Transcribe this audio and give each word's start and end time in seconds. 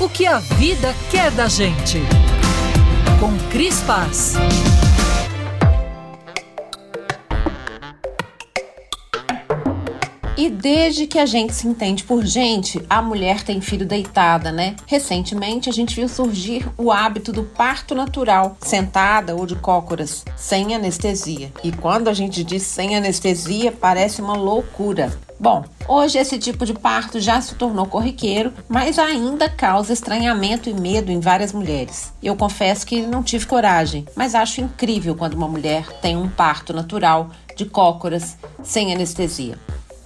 O 0.00 0.08
que 0.08 0.26
a 0.26 0.38
vida 0.38 0.94
quer 1.10 1.30
da 1.30 1.46
gente. 1.46 2.00
Com 3.20 3.36
Cris 3.50 3.80
Paz. 3.82 4.34
E 10.40 10.48
desde 10.48 11.06
que 11.06 11.18
a 11.18 11.26
gente 11.26 11.52
se 11.52 11.68
entende 11.68 12.02
por 12.02 12.24
gente, 12.24 12.80
a 12.88 13.02
mulher 13.02 13.42
tem 13.42 13.60
filho 13.60 13.84
deitada, 13.84 14.50
né? 14.50 14.74
Recentemente 14.86 15.68
a 15.68 15.72
gente 15.72 15.94
viu 15.94 16.08
surgir 16.08 16.66
o 16.78 16.90
hábito 16.90 17.30
do 17.30 17.42
parto 17.42 17.94
natural, 17.94 18.56
sentada 18.58 19.36
ou 19.36 19.44
de 19.44 19.54
cócoras, 19.54 20.24
sem 20.34 20.74
anestesia. 20.74 21.52
E 21.62 21.70
quando 21.70 22.08
a 22.08 22.14
gente 22.14 22.42
diz 22.42 22.62
sem 22.62 22.96
anestesia, 22.96 23.70
parece 23.70 24.22
uma 24.22 24.32
loucura. 24.32 25.12
Bom, 25.38 25.62
hoje 25.86 26.16
esse 26.16 26.38
tipo 26.38 26.64
de 26.64 26.72
parto 26.72 27.20
já 27.20 27.38
se 27.42 27.54
tornou 27.54 27.84
corriqueiro, 27.84 28.50
mas 28.66 28.98
ainda 28.98 29.46
causa 29.46 29.92
estranhamento 29.92 30.70
e 30.70 30.72
medo 30.72 31.12
em 31.12 31.20
várias 31.20 31.52
mulheres. 31.52 32.14
Eu 32.22 32.34
confesso 32.34 32.86
que 32.86 33.02
não 33.02 33.22
tive 33.22 33.44
coragem, 33.44 34.06
mas 34.16 34.34
acho 34.34 34.62
incrível 34.62 35.14
quando 35.14 35.34
uma 35.34 35.48
mulher 35.48 35.86
tem 36.00 36.16
um 36.16 36.30
parto 36.30 36.72
natural 36.72 37.28
de 37.54 37.66
cócoras 37.66 38.38
sem 38.62 38.90
anestesia. 38.90 39.58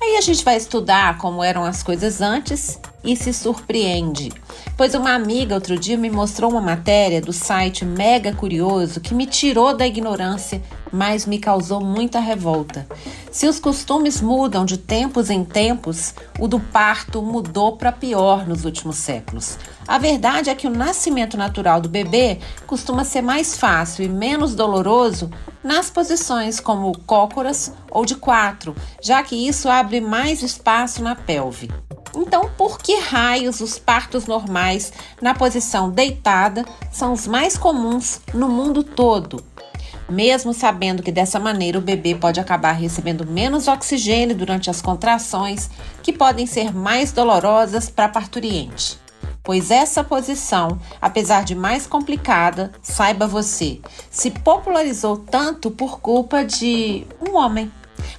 Aí 0.00 0.16
a 0.16 0.20
gente 0.20 0.44
vai 0.44 0.56
estudar 0.56 1.18
como 1.18 1.42
eram 1.42 1.64
as 1.64 1.82
coisas 1.82 2.20
antes 2.20 2.78
e 3.06 3.16
se 3.16 3.32
surpreende. 3.32 4.32
Pois 4.76 4.94
uma 4.94 5.14
amiga 5.14 5.54
outro 5.54 5.78
dia 5.78 5.96
me 5.96 6.10
mostrou 6.10 6.50
uma 6.50 6.60
matéria 6.60 7.20
do 7.20 7.32
site 7.32 7.84
Mega 7.84 8.34
Curioso 8.34 9.00
que 9.00 9.14
me 9.14 9.24
tirou 9.24 9.74
da 9.74 9.86
ignorância, 9.86 10.60
mas 10.92 11.24
me 11.24 11.38
causou 11.38 11.80
muita 11.80 12.18
revolta. 12.20 12.86
Se 13.30 13.46
os 13.46 13.60
costumes 13.60 14.20
mudam 14.20 14.64
de 14.64 14.76
tempos 14.76 15.30
em 15.30 15.44
tempos, 15.44 16.14
o 16.38 16.48
do 16.48 16.58
parto 16.58 17.22
mudou 17.22 17.76
para 17.76 17.92
pior 17.92 18.46
nos 18.46 18.64
últimos 18.64 18.96
séculos. 18.96 19.56
A 19.86 19.98
verdade 19.98 20.50
é 20.50 20.54
que 20.54 20.66
o 20.66 20.70
nascimento 20.70 21.36
natural 21.36 21.80
do 21.80 21.88
bebê 21.88 22.38
costuma 22.66 23.04
ser 23.04 23.22
mais 23.22 23.56
fácil 23.56 24.04
e 24.04 24.08
menos 24.08 24.54
doloroso 24.54 25.30
nas 25.62 25.90
posições 25.90 26.60
como 26.60 26.96
cócoras 27.06 27.72
ou 27.90 28.04
de 28.04 28.14
quatro, 28.14 28.74
já 29.02 29.22
que 29.22 29.48
isso 29.48 29.68
abre 29.68 30.00
mais 30.00 30.42
espaço 30.42 31.02
na 31.02 31.14
pelve. 31.14 31.70
Então, 32.16 32.50
por 32.56 32.78
que 32.78 32.98
raios 32.98 33.60
os 33.60 33.78
partos 33.78 34.26
normais 34.26 34.92
na 35.20 35.34
posição 35.34 35.90
deitada 35.90 36.64
são 36.90 37.12
os 37.12 37.26
mais 37.26 37.58
comuns 37.58 38.20
no 38.32 38.48
mundo 38.48 38.82
todo? 38.82 39.44
Mesmo 40.08 40.54
sabendo 40.54 41.02
que 41.02 41.12
dessa 41.12 41.38
maneira 41.38 41.78
o 41.78 41.82
bebê 41.82 42.14
pode 42.14 42.40
acabar 42.40 42.72
recebendo 42.72 43.26
menos 43.26 43.68
oxigênio 43.68 44.34
durante 44.34 44.70
as 44.70 44.80
contrações, 44.80 45.68
que 46.02 46.12
podem 46.12 46.46
ser 46.46 46.74
mais 46.74 47.12
dolorosas 47.12 47.90
para 47.90 48.06
a 48.06 48.08
parturiente 48.08 48.98
pois 49.46 49.70
essa 49.70 50.02
posição, 50.02 50.76
apesar 51.00 51.44
de 51.44 51.54
mais 51.54 51.86
complicada, 51.86 52.72
saiba 52.82 53.28
você, 53.28 53.80
se 54.10 54.28
popularizou 54.32 55.18
tanto 55.18 55.70
por 55.70 56.00
culpa 56.00 56.44
de 56.44 57.06
um 57.20 57.36
homem. 57.36 57.70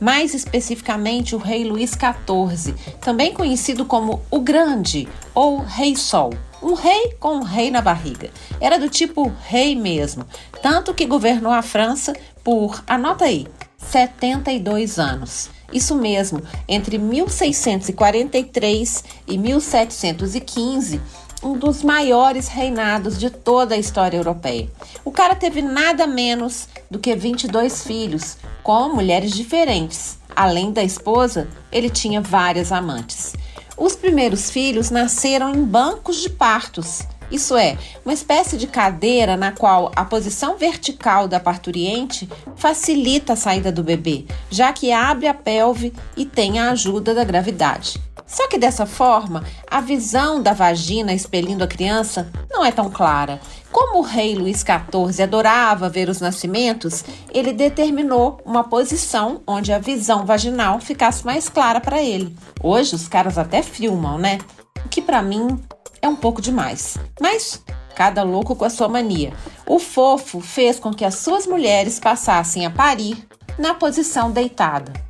Mais 0.00 0.34
especificamente, 0.34 1.34
o 1.34 1.38
rei 1.38 1.64
Luís 1.64 1.90
XIV, 1.90 2.74
também 3.00 3.34
conhecido 3.34 3.84
como 3.84 4.22
o 4.30 4.40
Grande 4.40 5.08
ou 5.34 5.58
Rei 5.58 5.96
Sol. 5.96 6.32
Um 6.62 6.74
rei 6.74 7.16
com 7.18 7.36
um 7.36 7.42
rei 7.42 7.70
na 7.70 7.80
barriga. 7.80 8.30
Era 8.60 8.78
do 8.78 8.88
tipo 8.88 9.32
rei 9.42 9.74
mesmo, 9.74 10.26
tanto 10.62 10.92
que 10.92 11.06
governou 11.06 11.52
a 11.52 11.62
França 11.62 12.12
por, 12.44 12.84
anota 12.86 13.24
aí, 13.24 13.46
72 13.78 14.98
anos. 14.98 15.48
Isso 15.72 15.94
mesmo, 15.94 16.42
entre 16.68 16.98
1643 16.98 19.04
e 19.26 19.38
1715, 19.38 21.00
um 21.42 21.56
dos 21.56 21.82
maiores 21.82 22.48
reinados 22.48 23.18
de 23.18 23.30
toda 23.30 23.74
a 23.74 23.78
história 23.78 24.16
europeia. 24.16 24.68
O 25.04 25.10
cara 25.10 25.34
teve 25.34 25.62
nada 25.62 26.06
menos 26.06 26.68
do 26.90 26.98
que 26.98 27.14
22 27.14 27.84
filhos, 27.84 28.36
com 28.62 28.94
mulheres 28.94 29.32
diferentes. 29.32 30.18
Além 30.34 30.72
da 30.72 30.82
esposa, 30.82 31.48
ele 31.70 31.90
tinha 31.90 32.20
várias 32.20 32.72
amantes. 32.72 33.34
Os 33.76 33.96
primeiros 33.96 34.50
filhos 34.50 34.90
nasceram 34.90 35.54
em 35.54 35.64
bancos 35.64 36.20
de 36.20 36.30
partos 36.30 37.06
isso 37.30 37.56
é, 37.56 37.78
uma 38.04 38.12
espécie 38.12 38.56
de 38.56 38.66
cadeira 38.66 39.36
na 39.36 39.52
qual 39.52 39.92
a 39.94 40.04
posição 40.04 40.56
vertical 40.56 41.28
da 41.28 41.38
parturiente 41.38 42.28
facilita 42.56 43.34
a 43.34 43.36
saída 43.36 43.70
do 43.70 43.84
bebê, 43.84 44.24
já 44.50 44.72
que 44.72 44.90
abre 44.90 45.28
a 45.28 45.34
pelve 45.34 45.92
e 46.16 46.26
tem 46.26 46.58
a 46.58 46.70
ajuda 46.72 47.14
da 47.14 47.22
gravidade. 47.22 48.00
Só 48.26 48.48
que 48.48 48.58
dessa 48.58 48.84
forma, 48.84 49.44
a 49.68 49.80
visão 49.80 50.42
da 50.42 50.52
vagina 50.52 51.12
expelindo 51.12 51.62
a 51.62 51.68
criança 51.68 52.30
não 52.50 52.64
é 52.64 52.72
tão 52.72 52.90
clara. 52.90 53.40
Como 53.70 53.98
o 53.98 54.02
rei 54.02 54.34
Luís 54.34 54.64
XIV 54.64 55.22
adorava 55.22 55.88
ver 55.88 56.08
os 56.08 56.20
nascimentos, 56.20 57.04
ele 57.32 57.52
determinou 57.52 58.40
uma 58.44 58.64
posição 58.64 59.40
onde 59.46 59.72
a 59.72 59.78
visão 59.78 60.26
vaginal 60.26 60.80
ficasse 60.80 61.24
mais 61.24 61.48
clara 61.48 61.80
para 61.80 62.02
ele. 62.02 62.36
Hoje 62.60 62.96
os 62.96 63.06
caras 63.06 63.38
até 63.38 63.62
filmam, 63.62 64.18
né? 64.18 64.38
O 64.84 64.88
que 64.88 65.00
para 65.00 65.22
mim 65.22 65.58
é 66.02 66.08
um 66.08 66.16
pouco 66.16 66.42
demais. 66.42 66.98
Mas 67.20 67.62
cada 67.94 68.22
louco 68.22 68.56
com 68.56 68.64
a 68.64 68.70
sua 68.70 68.88
mania. 68.88 69.32
O 69.66 69.78
fofo 69.78 70.40
fez 70.40 70.80
com 70.80 70.92
que 70.92 71.04
as 71.04 71.16
suas 71.16 71.46
mulheres 71.46 72.00
passassem 72.00 72.66
a 72.66 72.70
parir 72.70 73.28
na 73.58 73.74
posição 73.74 74.30
deitada. 74.30 75.09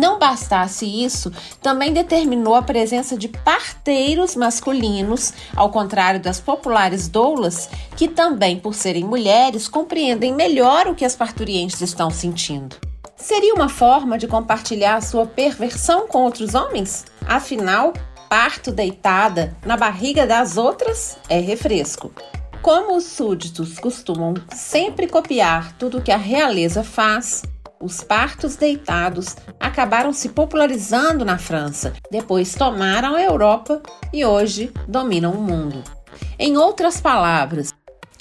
Não 0.00 0.18
bastasse 0.18 0.86
isso, 0.86 1.30
também 1.60 1.92
determinou 1.92 2.54
a 2.54 2.62
presença 2.62 3.18
de 3.18 3.28
parteiros 3.28 4.34
masculinos, 4.34 5.34
ao 5.54 5.68
contrário 5.68 6.18
das 6.18 6.40
populares 6.40 7.06
doulas, 7.06 7.68
que 7.98 8.08
também, 8.08 8.58
por 8.58 8.74
serem 8.74 9.04
mulheres, 9.04 9.68
compreendem 9.68 10.34
melhor 10.34 10.86
o 10.86 10.94
que 10.94 11.04
as 11.04 11.14
parturientes 11.14 11.82
estão 11.82 12.10
sentindo. 12.10 12.76
Seria 13.14 13.52
uma 13.52 13.68
forma 13.68 14.16
de 14.16 14.26
compartilhar 14.26 14.94
a 14.94 15.02
sua 15.02 15.26
perversão 15.26 16.08
com 16.08 16.22
outros 16.22 16.54
homens? 16.54 17.04
Afinal, 17.28 17.92
parto 18.30 18.72
deitada 18.72 19.54
na 19.66 19.76
barriga 19.76 20.26
das 20.26 20.56
outras 20.56 21.18
é 21.28 21.38
refresco. 21.40 22.10
Como 22.62 22.96
os 22.96 23.04
súditos 23.04 23.78
costumam 23.78 24.32
sempre 24.50 25.06
copiar 25.06 25.76
tudo 25.76 26.00
que 26.00 26.10
a 26.10 26.16
realeza 26.16 26.82
faz, 26.82 27.42
os 27.82 28.02
partos 28.02 28.56
deitados 28.56 29.36
acabaram 29.58 30.12
se 30.12 30.28
popularizando 30.28 31.24
na 31.24 31.38
França, 31.38 31.94
depois 32.10 32.54
tomaram 32.54 33.14
a 33.14 33.22
Europa 33.22 33.82
e 34.12 34.22
hoje 34.24 34.70
dominam 34.86 35.32
o 35.32 35.40
mundo. 35.40 35.82
Em 36.38 36.58
outras 36.58 37.00
palavras, 37.00 37.72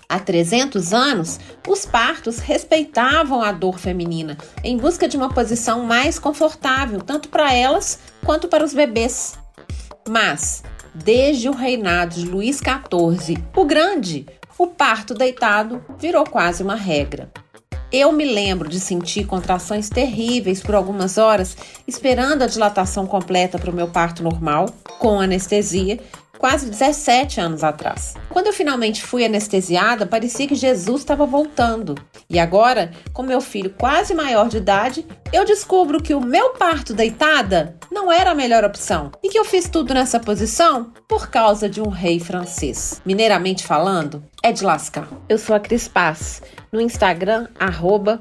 há 0.08 0.18
300 0.18 0.94
anos, 0.94 1.40
os 1.68 1.86
partos 1.86 2.40
respeitavam 2.40 3.42
a 3.42 3.52
dor 3.52 3.78
feminina 3.78 4.38
em 4.64 4.78
busca 4.78 5.10
de 5.10 5.18
uma 5.18 5.30
posição 5.30 5.84
mais 5.84 6.18
confortável, 6.18 7.02
tanto 7.02 7.28
para 7.28 7.54
elas 7.54 8.00
quanto 8.26 8.48
para 8.48 8.64
os 8.64 8.74
bebês. 8.74 9.38
Mas, 10.08 10.64
desde 10.96 11.50
o 11.50 11.54
reinado 11.54 12.16
de 12.16 12.26
Luís 12.26 12.58
XIV, 12.60 13.44
o 13.56 13.66
Grande, 13.66 14.26
o 14.58 14.68
parto 14.68 15.14
deitado 15.14 15.84
virou 15.98 16.24
quase 16.24 16.64
uma 16.64 16.76
regra. 16.76 17.30
Eu 17.92 18.12
me 18.12 18.24
lembro 18.24 18.70
de 18.70 18.80
sentir 18.80 19.26
contrações 19.26 19.90
terríveis 19.90 20.62
por 20.62 20.76
algumas 20.76 21.18
horas, 21.18 21.58
esperando 21.88 22.44
a 22.44 22.48
dilatação 22.48 23.08
completa 23.08 23.58
para 23.58 23.72
o 23.72 23.74
meu 23.74 23.88
parto 23.88 24.22
normal, 24.22 24.68
com 25.00 25.20
anestesia, 25.20 26.00
quase 26.38 26.70
17 26.70 27.42
anos 27.42 27.64
atrás. 27.64 28.14
Quando 28.30 28.48
eu 28.48 28.54
finalmente 28.54 29.02
fui 29.02 29.26
anestesiada, 29.26 30.06
parecia 30.06 30.48
que 30.48 30.54
Jesus 30.54 31.02
estava 31.02 31.26
voltando. 31.26 31.96
E 32.30 32.38
agora, 32.38 32.92
com 33.12 33.24
meu 33.24 33.42
filho 33.42 33.74
quase 33.78 34.14
maior 34.14 34.50
de 34.50 34.58
idade, 34.58 35.06
eu 35.34 35.44
descubro 35.44 36.02
que 36.02 36.14
o 36.14 36.22
meu 36.22 36.52
parto 36.52 36.94
deitada 36.94 37.76
não 37.92 38.12
era 38.12 38.32
a 38.32 38.36
melhor 38.36 38.64
opção 38.64 39.12
e 39.24 39.30
que 39.30 39.38
eu 39.38 39.44
fiz 39.44 39.68
tudo 39.68 39.94
nessa 39.94 40.20
posição 40.20 40.94
por 41.08 41.30
causa 41.30 41.68
de 41.68 41.82
um 41.82 41.90
rei 41.90 42.20
francês. 42.20 43.02
Mineiramente 43.04 43.66
falando, 43.66 44.24
é 44.44 44.52
de 44.52 44.64
lascar. 44.64 45.08
Eu 45.28 45.38
sou 45.38 45.56
a 45.56 45.60
Cris 45.60 45.88
Paz, 45.88 46.42
no 46.72 46.80
Instagram, 46.80 47.48
arroba. 47.60 48.20